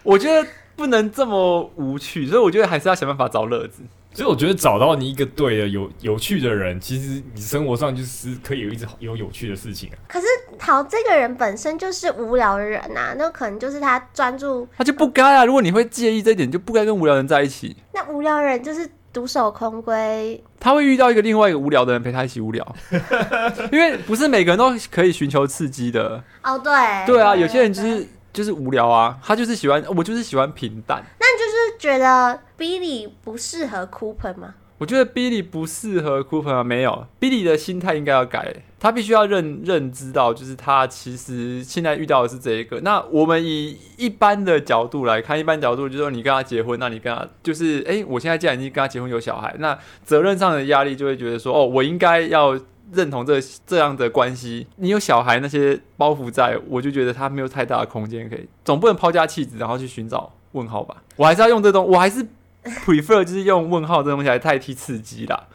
[0.03, 3.81] 我觉得不能这么无趣，所以我觉得还是要想办法找乐子。
[4.13, 9.95] 所以我觉得找到你一个对的、有有趣的人，其实你生活上就是可以有一直有有趣的事情啊。
[10.05, 10.27] 可是
[10.61, 15.43] 桃这个人本身就是无聊的人呐、啊，那可能就是他专注，他就不该啊。
[15.43, 17.75] 如果你会介意这一点，就不该跟无聊人在一起。
[17.93, 22.75] 那无聊人就是独守空闺，他会遇到一个另外一个无聊的人陪他一起无聊，
[23.73, 26.23] 因为不是每个人都可以寻求刺激的。
[26.43, 26.71] 哦，对，
[27.07, 31.03] 对啊，有些人就是就是无聊啊，他就是喜欢，我就是喜欢平淡。
[31.19, 34.53] 那你就是觉得 Billy 不适合 Cooper 吗？
[34.81, 42.79] 我觉得 Billy 不适合 Cooper 啊，没有，Billy 的心态应该要改，他必须要认认知到，就是他其实现在遇到的是这一个。
[42.81, 52.59] 那我们以一般的角度来看，一般角度就是说，你跟他结婚，那你跟他就是，哎、我现在既然已经跟他结婚有小孩，那责任上的压力就会觉得说，哦，我应该要
[52.91, 54.65] 认同这这样的关系。
[54.77, 61.03] 你有小孩那些包袱在，我就觉得他没有太大的空间可以，总不能抛家弃子，然后去寻找问号吧？
[61.17, 62.25] 我还是要用这东，我还是。
[62.85, 65.47] prefer 就是用问号这东西来代替刺激啦，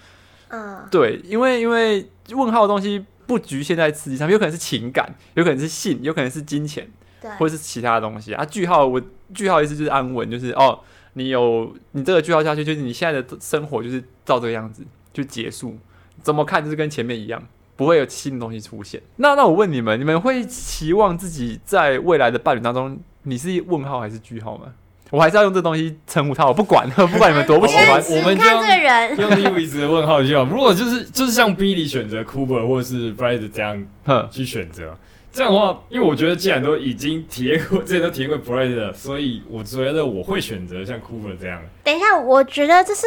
[0.48, 6.88] 嗯，对，因为因为问号的东西不局限在刺激上面，有可能是情感，有可能是性，有可能是金钱，
[7.20, 8.44] 对，或者是其他的东西啊。
[8.44, 9.00] 句号我
[9.34, 10.80] 句号意思就是安稳，就是哦，
[11.14, 15.76] 你有你这个句号下去，就是你现在的生活就是照这个样子就结束，
[16.22, 17.42] 怎么看就是跟前面一样，
[17.76, 19.00] 不会有新的东西出现。
[19.16, 24.74] 那那我问你们，你们会期望自己在未来的伴侣当中，你是问号还是句号吗？
[25.10, 28.44] 我还是要用这东西称呼他，我不管， 不管你们多不喜欢，我们就
[29.22, 30.44] 用 Lewis 的问号就好。
[30.44, 33.86] 如果就是就是像 Billy 选择 Cooper 或是 Brad 这样
[34.30, 34.96] 去选择，
[35.32, 41.60] 这样的话，因为我觉得既然都已经体验过，之前都体验过 Brad 了，所以我觉得我会选择像 Cooper 这样。
[41.84, 43.06] 等一下，我觉得这是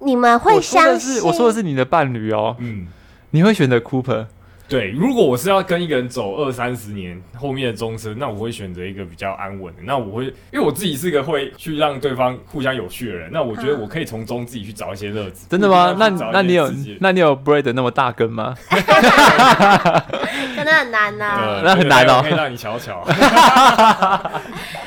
[0.00, 2.88] 你们会相信，我说的是你的伴侣哦，嗯，
[3.30, 4.26] 你会选择 Cooper。
[4.68, 9.80] 对，如果我是要跟一个人走二三十年后面的终身，那我会选择一个比较安稳的。
[9.82, 13.30] 那我会，因为我自己是一个会去让对方互相有趣的人。
[13.32, 15.46] 那我觉得我可以从中自己去找一些乐子。
[15.48, 15.96] 真的吗？
[15.98, 18.54] 那那你有那你有 Brad 那么大根吗？
[18.70, 22.20] 真的很难呐、啊呃，那很难哦。
[22.22, 23.02] 可以让你瞧瞧。
[23.08, 23.14] 哎、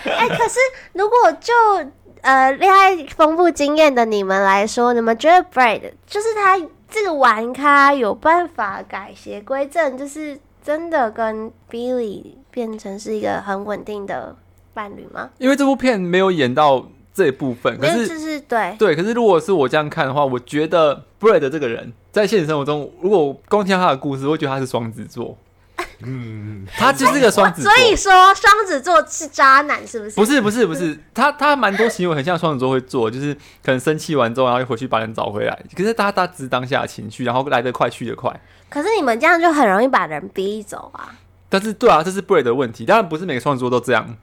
[0.05, 0.59] 欸，可是
[0.93, 1.51] 如果就
[2.21, 6.59] 呃恋爱丰富经验的你们来说，你们觉得 Brad 就是他？
[6.91, 14.35] 这个玩咖有办法改邪归正，就是真的跟 Billy 变成是一个很稳定的
[14.73, 15.29] 伴侣吗？
[15.37, 25.37] 因为这部片没有演到这一部分，可是就是对对，可是如果是我这样看的话，我觉得 Brad 这个人在现实生活中，如果光听他的故事，我会觉得他是双子座。
[26.05, 30.15] 嗯，他就是个双子座，所以说双子座是渣男，是不是？
[30.15, 33.33] 不是，不是，不是，他他蛮多行为很像双子座会做，就是
[33.63, 35.59] 可能生气完之后，然后又回去把人找回来。
[35.75, 38.31] 可是他他只是当下的情绪，然后来得快去得快。
[38.69, 41.13] 可是你们这样就很容易把人逼走啊。
[41.49, 42.85] 但是对啊，这是 Brad 的问题。
[42.85, 44.17] 当然不是每个双子座都这样，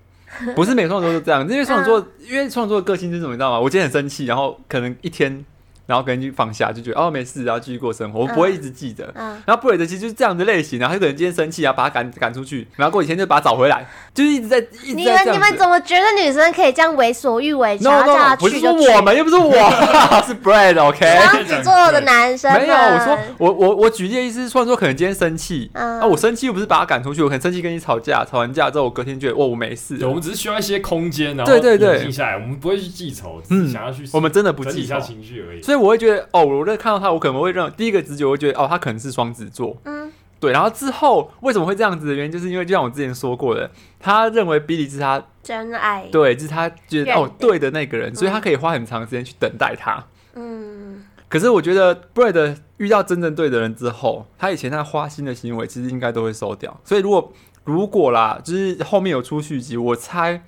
[0.55, 3.61] 不是每个双子座都这样，因为双子座，因为双子座的个性是什么，你知道吗？
[3.61, 5.45] 我今天很生气，然后可能一天。
[5.89, 9.07] 然后可能就放下，就觉得哦没事，然后继续过生活，我不会一直记得。
[9.15, 9.33] 嗯。
[9.33, 17.79] 嗯、然后布雷德其实就是这样的类型，然后他可能今天生气，然后把他赶赶出去，然后过几天就把他找回来，就是一直在一直在你们你们怎么觉得女生可以这样为所欲为？
[17.81, 18.43] 然后叫他去？
[18.43, 19.51] 不是我们，又不是我，
[20.27, 21.19] 是 Brad，OK？
[21.19, 34.99] 双子座的男生没有，我说我我我举例的意思是，双子座可能今天生气，嗯、啊，我生气又不是把他赶出去，我可能生气跟你吵架，吵完架之后我隔天觉得哦我没事，我们只是需要一些空间，然后对对对，静下来，我们不会去记仇，只想要去、嗯，我们真的不记仇。
[35.01, 36.45] 情绪而已，所以我会觉得哦。
[36.45, 39.77] 我在看到他，我可能会认第一个直觉，我会觉得哦，他可能是双子座。
[39.85, 40.53] 嗯，对。
[40.53, 50.05] 然后之后为什么会这样子的原因，就是因为就像我之前说过的，他认为 Billy 是他真爱，对，就是他觉得哦对的那个人，所以他可以花很长时间去等待他。
[50.35, 51.05] 嗯。
[51.29, 56.81] 可是我觉得 Brad 遇到真正对的人之后，他以前那花心的行为其实应该都会收掉。
[56.85, 57.33] 所以如果
[57.65, 60.43] 如果啦，就是后面有出续集，我猜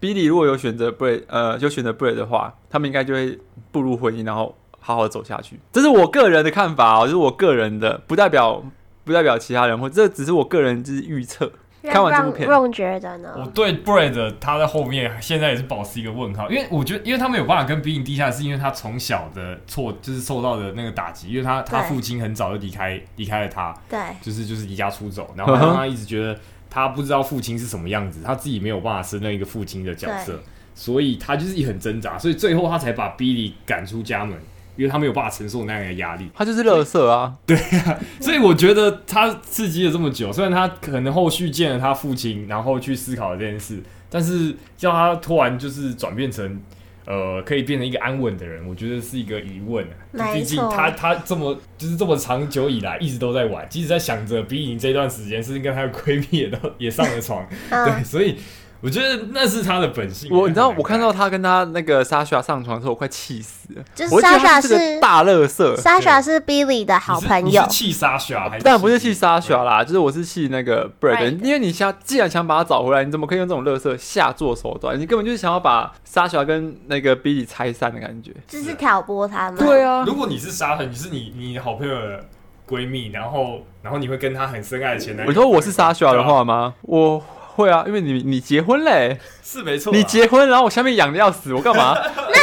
[0.00, 3.38] Billy 如果有选择 Brad，呃，就选择 Brad 的话，他们应该就会
[3.72, 4.54] 步入婚姻，然后。
[4.80, 8.62] 好好走下去，这是我个人的看法哦，就是我个人的，不代表
[9.04, 11.52] 不代表其他人，或这只是我个人就是预测。
[11.82, 13.34] 看完这部片，让觉得呢？
[13.38, 26.38] 我对 Brad 他在后面现在也是保持一个问号，因为我觉得，因为他没有办法跟 Billy 低下，是因为他从小的错就是受到的那个打击，因为他他父亲很早就离开离开了他，对，就是就是离家出走，然后让他一直觉得
[26.68, 30.38] 他不知道父亲是什么样子，他自己没有办法胜任一个父亲的角色，
[30.74, 34.38] 所以他就是一很挣扎，所以最后他才把 Billy 赶出家门。
[34.76, 46.60] 因为他没有办法承受那样的压力，他就是乐色啊，对啊，所以我觉得他刺激了这么久，虽然他可能后续见了他父亲，然后去思考了这件事，但是叫他突然就是转变成
[47.06, 50.32] 呃可以变成一个安稳的人，我觉得是一个疑问啊。
[50.32, 58.36] 毕竟他他这么就是这么长久以来一直都在玩，即使在想着比你这段时间，甚至跟他的闺蜜也都也上了床，对，所以。
[58.82, 60.30] 我觉得那是他的本性。
[60.32, 63.82] 我你知道，我看到他跟他那个 Sasha 上床的时候，我快气死了。
[63.94, 67.62] 就是 Sasha 是大乐色，Sasha 是 Billy 的好朋友。
[67.68, 74.98] 气 Sasha，但 不是气 Sasha 啦，就是我是气那个 Brad，因为你想，既然想把他找回来，你怎么可以用这种乐色下作手段？
[74.98, 79.56] 你根本就是想要把 Sasha 跟那个 Billy 拆散的感觉，就是挑拨他们。
[79.56, 82.24] 对啊，如果你是 Sasha，你是你你好朋友的
[82.66, 85.30] 闺蜜，然后然后你会跟他很深爱的前男友。
[85.30, 86.72] 你说我是 Sasha 的话吗？
[86.80, 87.22] 我。
[87.60, 89.92] 会啊，因为你你结婚嘞，是没错。
[89.92, 91.94] 你结婚，然后我下面痒的要死，我干嘛？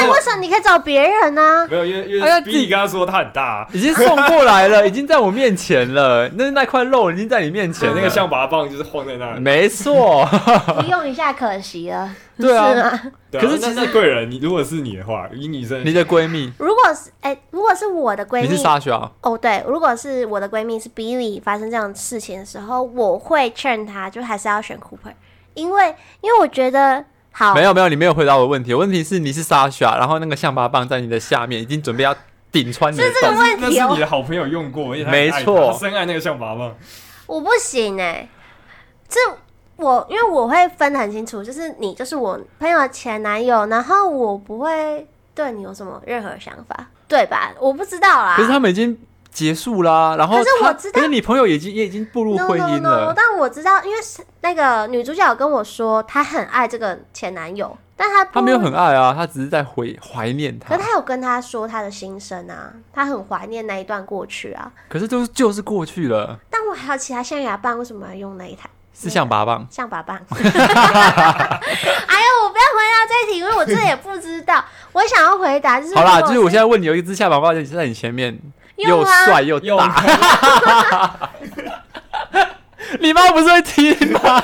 [0.05, 1.67] 为什么你可以找别人呢？
[1.69, 6.29] 没有，因为因为比你刚刚说他很大，已经送过来了，已经在我面前了。
[6.35, 9.39] 那那块肉已经在你面前，那个象拔蚌就是晃在那里。
[9.39, 10.27] 没错，
[10.89, 12.09] 用一下可惜了。
[12.37, 25.13] 对啊，可是其实贵人，你如果是你的话，以女生，你的闺蜜，如果是哎，如果是我的闺蜜，你是 Sasha 哦，对，如果是我的闺蜜是 Billy，发生这样的事情的时候，我会劝她，就还是要选 Cooper。
[25.55, 27.03] 因为，因为我觉得
[27.39, 28.73] 好，没有没有，你没有回答我的问题。
[28.73, 32.15] 问题是你是 Sasha，然后那个象拔蚌在你的下面，已经准备要
[32.51, 33.03] 顶穿你的。
[33.03, 36.71] 是这个问题，那是你的好朋友用过，没错，深爱那个象拔蚌。
[37.27, 38.29] 我不行哎、欸，
[39.07, 39.19] 这
[39.75, 47.53] 我因为我会分得很清楚，就是你就是我朋友的前男友，然后我不会对你有什么任何想法，对吧？
[47.59, 48.33] 我不知道啦。
[48.35, 48.97] 可是他们已经。
[49.37, 52.89] 结束啦，然后可是我知道，可是你朋友已经也已经步入婚姻了。
[52.89, 60.69] No, no, no, 但我知道，因为是那个女主角有跟我说，她很爱这个前男友，但她她没有很爱啊，她只是在回怀念他。
[60.69, 64.71] 可是她有跟他说她的心声啊，她很怀念那一段过去啊。
[64.89, 66.39] 可是都就是过去了。
[66.49, 68.67] 但我还有其他象牙棒，为什么要用那一台？
[68.99, 70.17] 是象拔棒，象拔棒。
[70.25, 70.49] 哎呦，
[72.43, 74.65] 我不要回答这一题，因为我真的也不知道。
[74.91, 78.35] 我想要回答就是，好啦，就是我现在问你，有一只象拔蚌在你前面。
[78.77, 79.93] 又帅又大，
[82.99, 84.43] 你妈不是会听吗？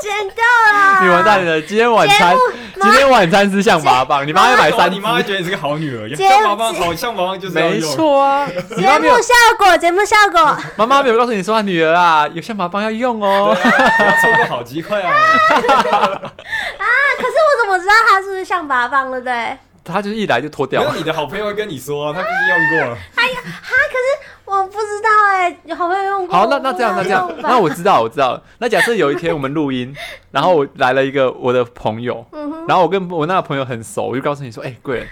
[0.00, 1.60] 剪掉了，你完蛋了！
[1.60, 2.34] 今天晚餐，
[2.80, 6.08] 今天晚餐是象拔蚌，你妈会买三，你妈会觉得你是个好女儿。
[6.16, 8.46] 象拔蚌好，象拔蚌就是没错啊。
[8.46, 10.56] 节目效果，节目效果。
[10.76, 15.10] 妈妈没有告诉你说，她女儿啊，有象拔蚌要用哦，错过好机会啊。
[15.12, 16.86] 啊！
[17.18, 19.58] 可是我怎么知道她是不是象拔蚌，对不对？
[19.84, 20.90] 他就是一来就脱掉了。
[20.90, 22.98] 没有，你的好朋友会跟你说，他毕竟用过了。
[23.16, 23.74] 哎呀，哈！
[23.90, 26.36] 可是我不知道哎，有好朋友用过。
[26.36, 28.40] 好，那那这样，那这样，那我知道，我知道。
[28.58, 29.94] 那假设有一天我们录音，
[30.30, 32.24] 然后我来了一个我的朋友，
[32.68, 35.08] 然后我跟我那个朋友很熟，我就告诉你说，哎，贵人，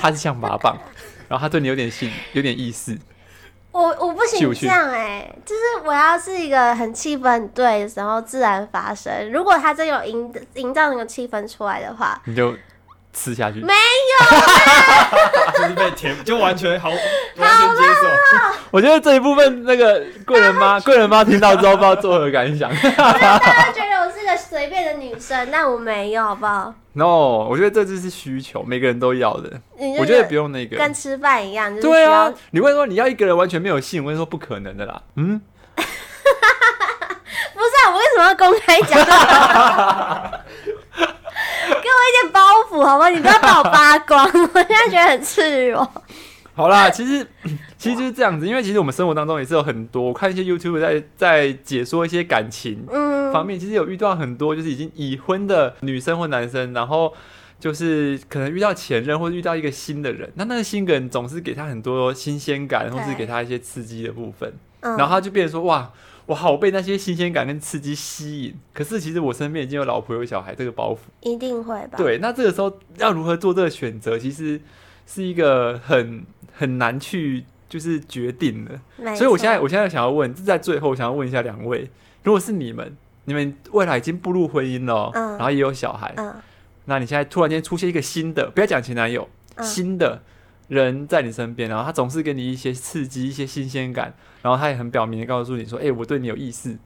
[0.00, 0.74] 他是象拔蚌，
[1.28, 2.98] 然后他对你有点兴，有点意思。
[3.70, 9.32] 我我不行这样哎，就是我要是一个很气氛很对的时候自然发生。
[9.32, 12.54] 如果他真有营营造那个气氛出来的话，你就。
[13.12, 14.26] 吃下去没有，
[15.58, 16.88] 就是被甜，就完全好，
[17.36, 18.08] 完全接受。
[18.70, 22.74] 我觉得这一部分那个贵人妈，贵人妈听到之后不知道作何感想。
[22.96, 29.60] 大家觉得我是个随便的女生，但我没有，好不好？No，我觉得这就是需求，每个人都要的。
[29.98, 32.32] 我觉得不用那个，跟吃饭一样，就是对啊。
[32.52, 35.02] 你会说你要一个人完全没有性，我跟你说不可能的啦。
[35.16, 35.38] 嗯，
[35.76, 35.86] 不是
[37.84, 38.98] 啊，我为什么要公开讲？
[41.68, 43.08] 给我一点包袱好吗？
[43.08, 45.92] 你不要把我扒光， 我现在觉得很赤裸。
[46.54, 47.26] 好啦，其实
[47.78, 52.86] 其实就是这样子，因为其实我们生活当中也是有很多，我看一些 YouTube 在在解说一些感情
[53.32, 57.14] 方面，嗯、其实有遇到很多就是已经已婚的女生或男生，然后
[57.58, 65.90] 就是可能遇到前任或者遇到一个新的人，那那个新人总是给他很多新鲜感，或是给他一些刺激的部分，然后他就变成说哇。
[66.26, 71.96] 我好被那些新鲜感跟刺激吸引，可是其实我身边已经有老婆有小孩，这个包袱一定会吧？
[71.96, 74.60] 对，那这个时候要如何做这个选择，其实
[75.06, 79.14] 是一个很很难去就是决定的。
[79.16, 81.90] 所以我现在我现在想要问，在最后想要问一下两位，
[82.22, 86.34] 如果是你们，你们未来已经步入婚姻了，嗯，然后也有小孩，嗯，
[86.84, 90.22] 那你现在突然间出现一个新的，不要讲前男友，嗯，新的。
[90.80, 96.78] 人在你身边，然后他总是给你一些刺激、一些新鲜感，然后他也很表明的告诉你说：“哎、我对你有意思。”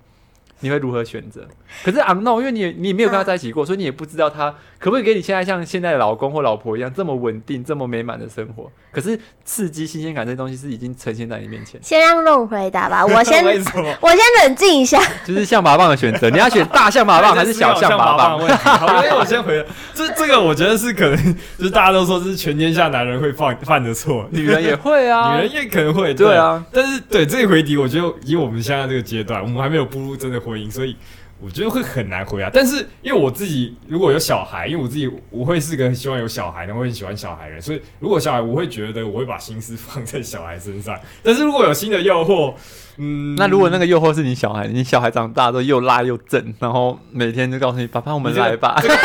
[0.60, 1.46] 你会如何选择？
[1.84, 8.70] 可是 unknown，因为你你没有跟他在一起过，啊、所以你也不知道他可不可以给你现在像现在的老公或老婆一样这么稳定、这么美满的生活。
[8.92, 11.78] 可是刺激、新鲜感这些东西是已经呈现在你面前。
[11.82, 13.44] 先让 Ron 回答吧， 我先
[14.00, 14.98] 我先冷静一下。
[15.24, 18.56] 就是象拔蚌的选择，你要选大象拔蚌还是小象拔蚌？
[18.56, 19.68] 好，因 为我先回答。
[19.92, 26.14] 这这个我觉得是可能，就是大家都说这是全天下男人会犯犯的错，女人也会啊，女人也可能会。
[26.14, 30.96] 对，对啊，但是对这一回题，我觉得以我们现在这个阶段，我们还没有步入真的婚姻，所以
[31.40, 32.48] 我觉得会很难回答。
[32.48, 40.98] 但是因为我自己如果有小孩，因为我自己我会是个很喜欢有小孩，的，我会很喜欢小孩的人，所以如果小孩，我会觉得我会把心思放在小孩身上。
[41.22, 42.54] 但是如果有新的诱惑，
[42.98, 49.00] 嗯，那如果那个诱惑是你小孩，你小孩长大都又辣又正，然后每天就告诉你爸爸，我们来吧，这个、你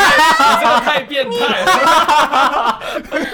[0.60, 2.80] 这个太变态了，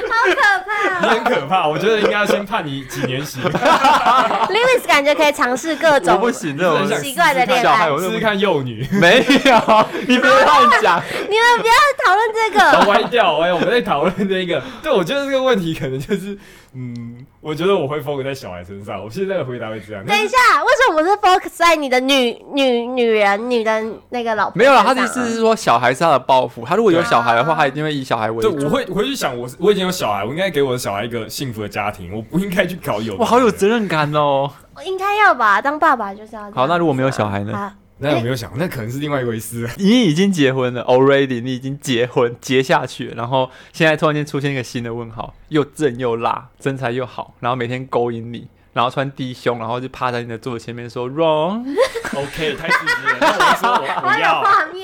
[1.02, 1.66] 你很可怕。
[1.66, 3.42] 我觉得应该要先判你几年刑。
[3.50, 8.86] Lewis 感觉可以尝试各种，不行，这种奇怪的恋爱，试试看幼女。
[8.92, 11.74] 没有，你别乱讲，你们不要
[12.04, 14.62] 讨论这个，歪掉哎，我们在讨论这个。
[14.82, 16.36] 对，我觉得这个问题可能就是。
[16.80, 19.02] 嗯，我觉得我会 focus 在小孩身上。
[19.02, 20.06] 我现在的回答会这样。
[20.06, 24.56] 等一下，为什么不是 focus 在你的女女女人、女的那个老婆？
[24.56, 26.64] 没有了，他的意思是说小孩是他的包袱。
[26.64, 28.52] 他如果有小孩的话，他一定会以小孩为主。
[28.52, 33.16] 对，我会我会去想，我我已经有小孩，我应该给我的小孩一个幸福的家庭，我不应该去搞有。
[33.16, 34.48] 我，好有责任感哦。
[34.76, 36.48] 我应该要吧，当爸爸就是要。
[36.52, 37.72] 好，那如果没有小孩呢？
[38.00, 39.68] 那有没有想，那可能是另外一回事。
[39.78, 48.46] 你已经结婚了，already，你已经结婚结下去了，然后现在突然间出现一个新的问号，又正又辣，身材又好，然后每天勾引你，
[48.78, 53.16] 然后穿低胸，然后就趴在你的桌子前面说 wrong，OK，太刺激了。
[53.18, 54.40] 那我说我不要，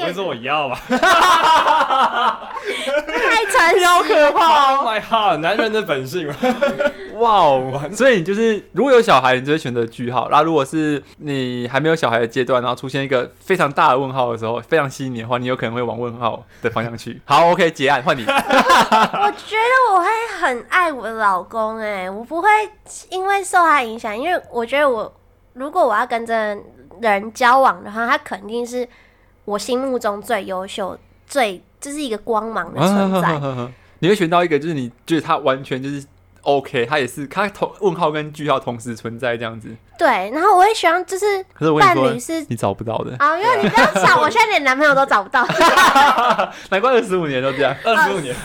[0.08, 0.80] 我说我要吧。
[3.06, 6.28] 太残忍，好可怕！Oh my heart，男人的本性。
[7.18, 7.88] 哇哦！
[7.92, 10.26] 所以你就是如果有小孩，你就会选择句号。
[10.28, 17.20] 那如果是你还没有小孩的阶段，然后出现一个非常大的问号的时候，非常吸引你的话，你有可能会往问号的方向去。
[17.26, 18.24] 好，OK，结案，换你。
[18.24, 18.32] 我
[19.46, 20.08] 觉得我会
[20.40, 22.48] 很爱我的老公，哎，我不会
[23.10, 25.12] 因为受他影响，因为我觉得我
[25.52, 26.34] 如果我要跟这
[27.00, 28.88] 人交往的话，他肯定是
[29.44, 33.40] 我心目中最优秀、最就是一个光芒的存在。
[34.00, 36.04] 你会选到一个，就是你觉得他完全就是。
[36.44, 39.74] OK，他也是，他同问号跟句号同时存在这样子。
[39.98, 45.42] 对，然后我也希望就是，可是伴侣是你找不到的啊，因为你不要想，我现在连男朋友都找不到，
[46.68, 48.36] 难怪二十五年都这样，二十五年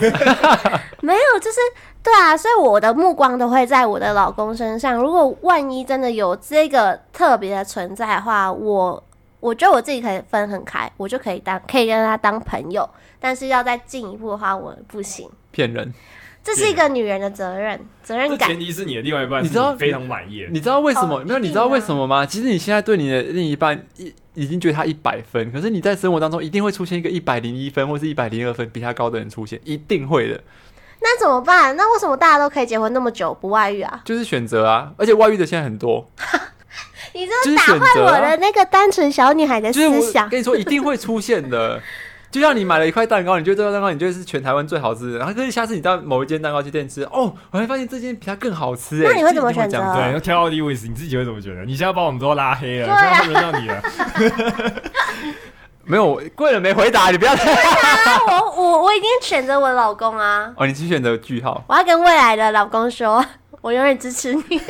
[1.10, 1.58] 没有，就是
[2.04, 4.94] 对啊，所以我的目光都会在我的老公身上。
[4.94, 9.02] 如果万一真的有这个特别的存在的话，我
[9.40, 12.88] 我觉得我自己可以分很开，我就可以当可以跟他当朋友，
[13.18, 15.92] 但是要再进一步的话，我不行，骗人。
[16.42, 18.48] 这是一个女人的责任，责任感。
[18.48, 20.46] 前提是你的另外一半，你知道非常满意。
[20.50, 21.22] 你知道为什么？
[21.24, 22.24] 没有，你知道为什么吗？
[22.24, 30.40] 其实你现在对你的另一半已已经觉得他一百分，可是你在生活当中一定会出现一个一百零一分或是一百零二分比他高的人出现，一定会的。
[31.02, 31.76] 那怎么办？
[31.76, 34.00] 那为什么大家都可以结婚那么久不外遇啊？
[34.04, 36.08] 就是选择啊，而且外遇的现在很多。
[37.12, 40.28] 你这打坏我的那个单纯小女孩的思想。
[40.28, 41.80] 跟你说，一定会出现的。
[42.30, 49.02] 就像你买了一块蛋糕，你觉得这块蛋糕你觉得是全台湾最好吃的，然后可是下次你到某一间蛋糕店吃，哦，我会发现这间比它更好吃。
[49.02, 49.78] 那你会怎么选择？
[49.96, 51.64] 对，要挑到第位置，你自己会怎么觉得？
[51.64, 53.82] 你现在把我们都拉黑了，现在轮到你了。
[55.90, 57.34] 没有，贵人没回答，你不要。
[57.34, 60.52] 对啊， 我我我已经选择我老公啊。
[60.56, 61.64] 哦，你只选择句号。
[61.66, 63.24] 我要跟未来的老公说，
[63.60, 64.42] 我永远支持你。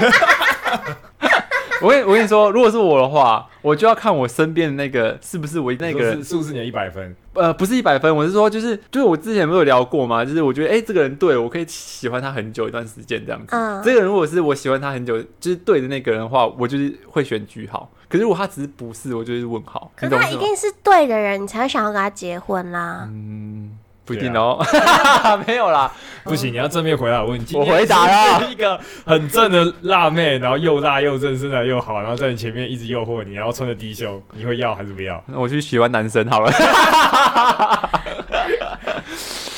[1.82, 7.14] 我跟我跟你说，如果是我的话，我就要看我身边的那个是不是我那个人是不是你的一百分？
[7.34, 13.46] 呃，不是一百分，我是说就是就是我之前没有聊过嘛，就是我觉得哎、欸，这个人对我可以喜欢他很久一段时间这样子。
[13.50, 17.90] 嗯，这个人如果是我喜欢他很久，就是对的那个人的话，我就是会选句号。
[18.08, 19.90] 可是如果他只是不是，我就是问号。
[19.96, 23.08] 可是他一定是对的人，你才会想要跟他结婚啦。
[23.08, 23.78] 嗯。
[24.10, 24.58] 不一定哦，
[25.46, 25.88] 没有啦，
[26.24, 27.56] 不行，你要正面回答我问题。
[27.56, 28.08] 我回答
[28.40, 35.22] 了一个很正的辣妹，然后又大又正，身材又好，然后在你前面一直诱惑你，然后穿着低胸，你会要还是不要？
[35.26, 36.50] 那我去喜欢男生好了。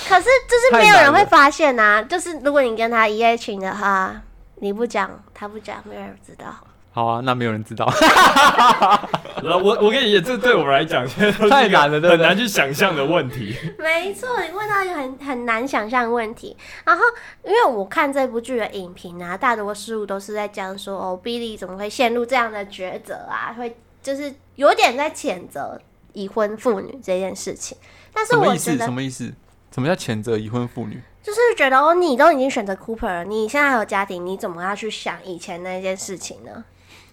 [0.06, 4.14] 可是就是没有人会发现啊，就是如果你跟他一夜情的话，
[4.56, 6.54] 你不讲，他不讲，没有人知道。
[6.94, 7.90] 好啊，那没有人知道。
[9.42, 13.56] 我我跟你讲，这对我们来讲，现 在太难了，很难去想象的问题。
[13.78, 16.56] 没错，你问到一个很很难想象的问题。
[16.84, 17.02] 然后，
[17.44, 23.54] 因为我看这部剧的影评啊，大多数都是在讲说，哦，Billy 怎么会陷入这样的抉择啊？
[23.56, 25.80] 会就是有点在谴责
[26.12, 27.76] 已婚妇女这件事情。
[28.12, 29.24] 但是我觉得什么意思？
[29.24, 29.34] 什么意思？
[29.74, 31.02] 什么叫谴责已婚妇女？
[31.22, 36.64] 就是觉得哦，你都已经选择 Cooper 了，你现在还有家庭，你怎么要去想以前那件事情呢？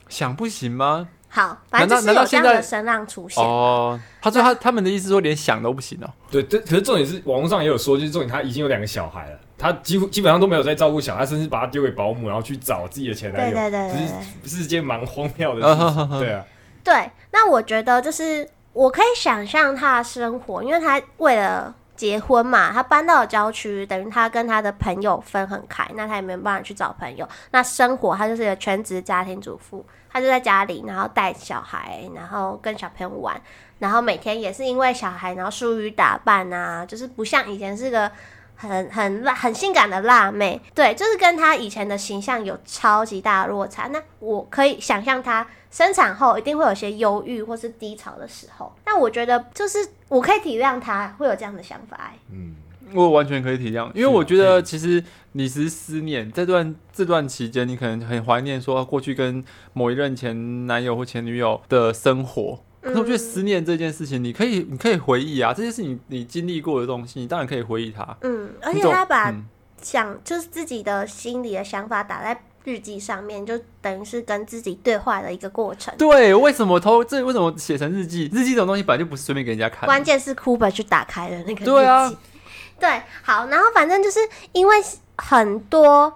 [0.10, 1.08] 想不行吗？
[1.32, 4.00] 好，反正就是有这样的声浪出现哦。
[4.20, 6.10] 他说他他们的意思说连想都不行哦。
[6.32, 13.56] 对，这可是重点是网络上也有说，就是重点他已经有两个小孩了，他几乎基本上都没有在照顾小孩，甚至把他丢给保姆，然后去找自己的前男友。
[13.56, 14.08] 对对对，
[14.44, 16.20] 是是件蛮荒谬的事情。
[16.20, 16.44] 对啊，
[16.84, 17.12] 对。
[17.32, 27.30] 那我觉得就是我可以想象他的生活，因为他为了结婚嘛，他搬到了郊区，等于他跟他的朋友分很开，那他也没有办法去找朋友。
[27.52, 33.40] 那生活他就是一个全职家庭主妇，他就在家里，然后带小孩，然后跟小朋友玩，
[33.80, 38.12] 然后每天也是因为小孩，然后疏于打扮啊，就是不像以前是个。
[38.62, 43.88] 很很很性感的辣妹，对，就是跟她以前的形象有超级大的落差。
[43.88, 48.76] 那我可以想象她生产后一定会有些忧郁或是低潮的时候。
[48.86, 49.80] 那我觉得就是
[50.10, 52.12] 我可以体谅她会有这样的想法。
[52.30, 52.54] 嗯，
[52.94, 62.60] 我完全可以体谅，因为我觉得其实你是思念，这段这段期间，你可能很怀念说过去跟某一任前男友或前女友的生活。
[62.82, 68.18] 可是我觉得思念这件事情，你可以，你可以回忆啊，这些是你你经历过的东西，你当然可以回忆它。
[68.22, 69.36] 嗯，而且他把
[69.82, 75.94] 想就是自己的心里的想法打在日记上面，就等于是跟自己对话的一个过程。
[75.98, 78.30] 对，为什么偷这为什么写成日记？
[78.32, 79.86] 日记这种东西本来就不是随便给人家看。
[79.86, 81.66] 关键是 Cooper 去打开了那个日记。
[81.66, 82.10] 对啊，
[82.80, 84.20] 对，好，然后反正就是
[84.54, 84.78] 因为
[85.18, 86.14] 很多。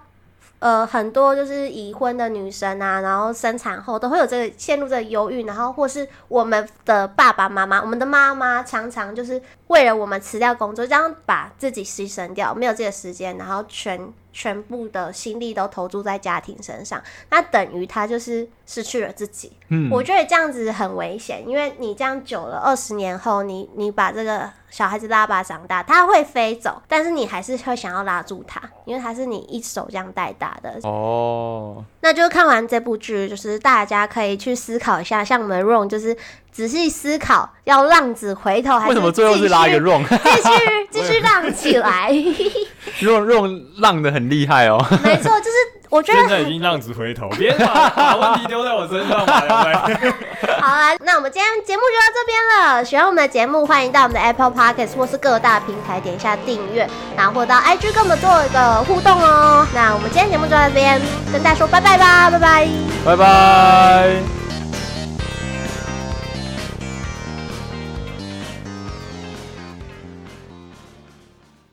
[0.60, 9.42] 呃，很多就是已婚的女生啊，然后生产后都会有这个陷入这个忧郁，然后或是我们的爸爸妈妈，我们的妈妈常常就是
[9.74, 14.14] 为了我们辞掉工作，这样把自己牺牲掉，没有这个时间，然后全。
[14.36, 17.00] 全部的心力都投注在家庭身上，
[17.30, 19.52] 那等于他就是失去了自己。
[19.68, 30.80] 嗯，我觉得这样子很危险，因为你这样久了，二十年后你，你你把这个小孩子拉拔长大，他会飞走，但是你还是会想要拉住他，因为他是你一手这样带大的。
[30.82, 36.18] 哦，那就看完这部剧，就是大家可以去思考一下，像我们 Ron 就是
[36.54, 40.06] 仔细思考，要浪子回头还是继续，为什么最后是拉一个 Ron？
[40.08, 42.12] 继续继续浪起来。
[43.02, 45.58] 用用浪得很厉害哦，没错，就是
[45.90, 49.20] 我觉得现在已经浪子回头，别把把问题丢在我身上？
[49.26, 52.40] 好啦，那我们今天节目就到这边
[52.76, 52.86] 了。
[52.86, 56.88] 喜欢我们的节目，欢迎到我们的 Apple Podcast 或是各大平台点一下订阅，
[57.18, 59.66] 然后或到 IG 跟我们做一个互动哦。
[59.74, 61.02] 那我们今天节目就到这边，
[61.32, 62.68] 跟大家说拜拜吧，拜拜，
[63.06, 64.43] 拜拜。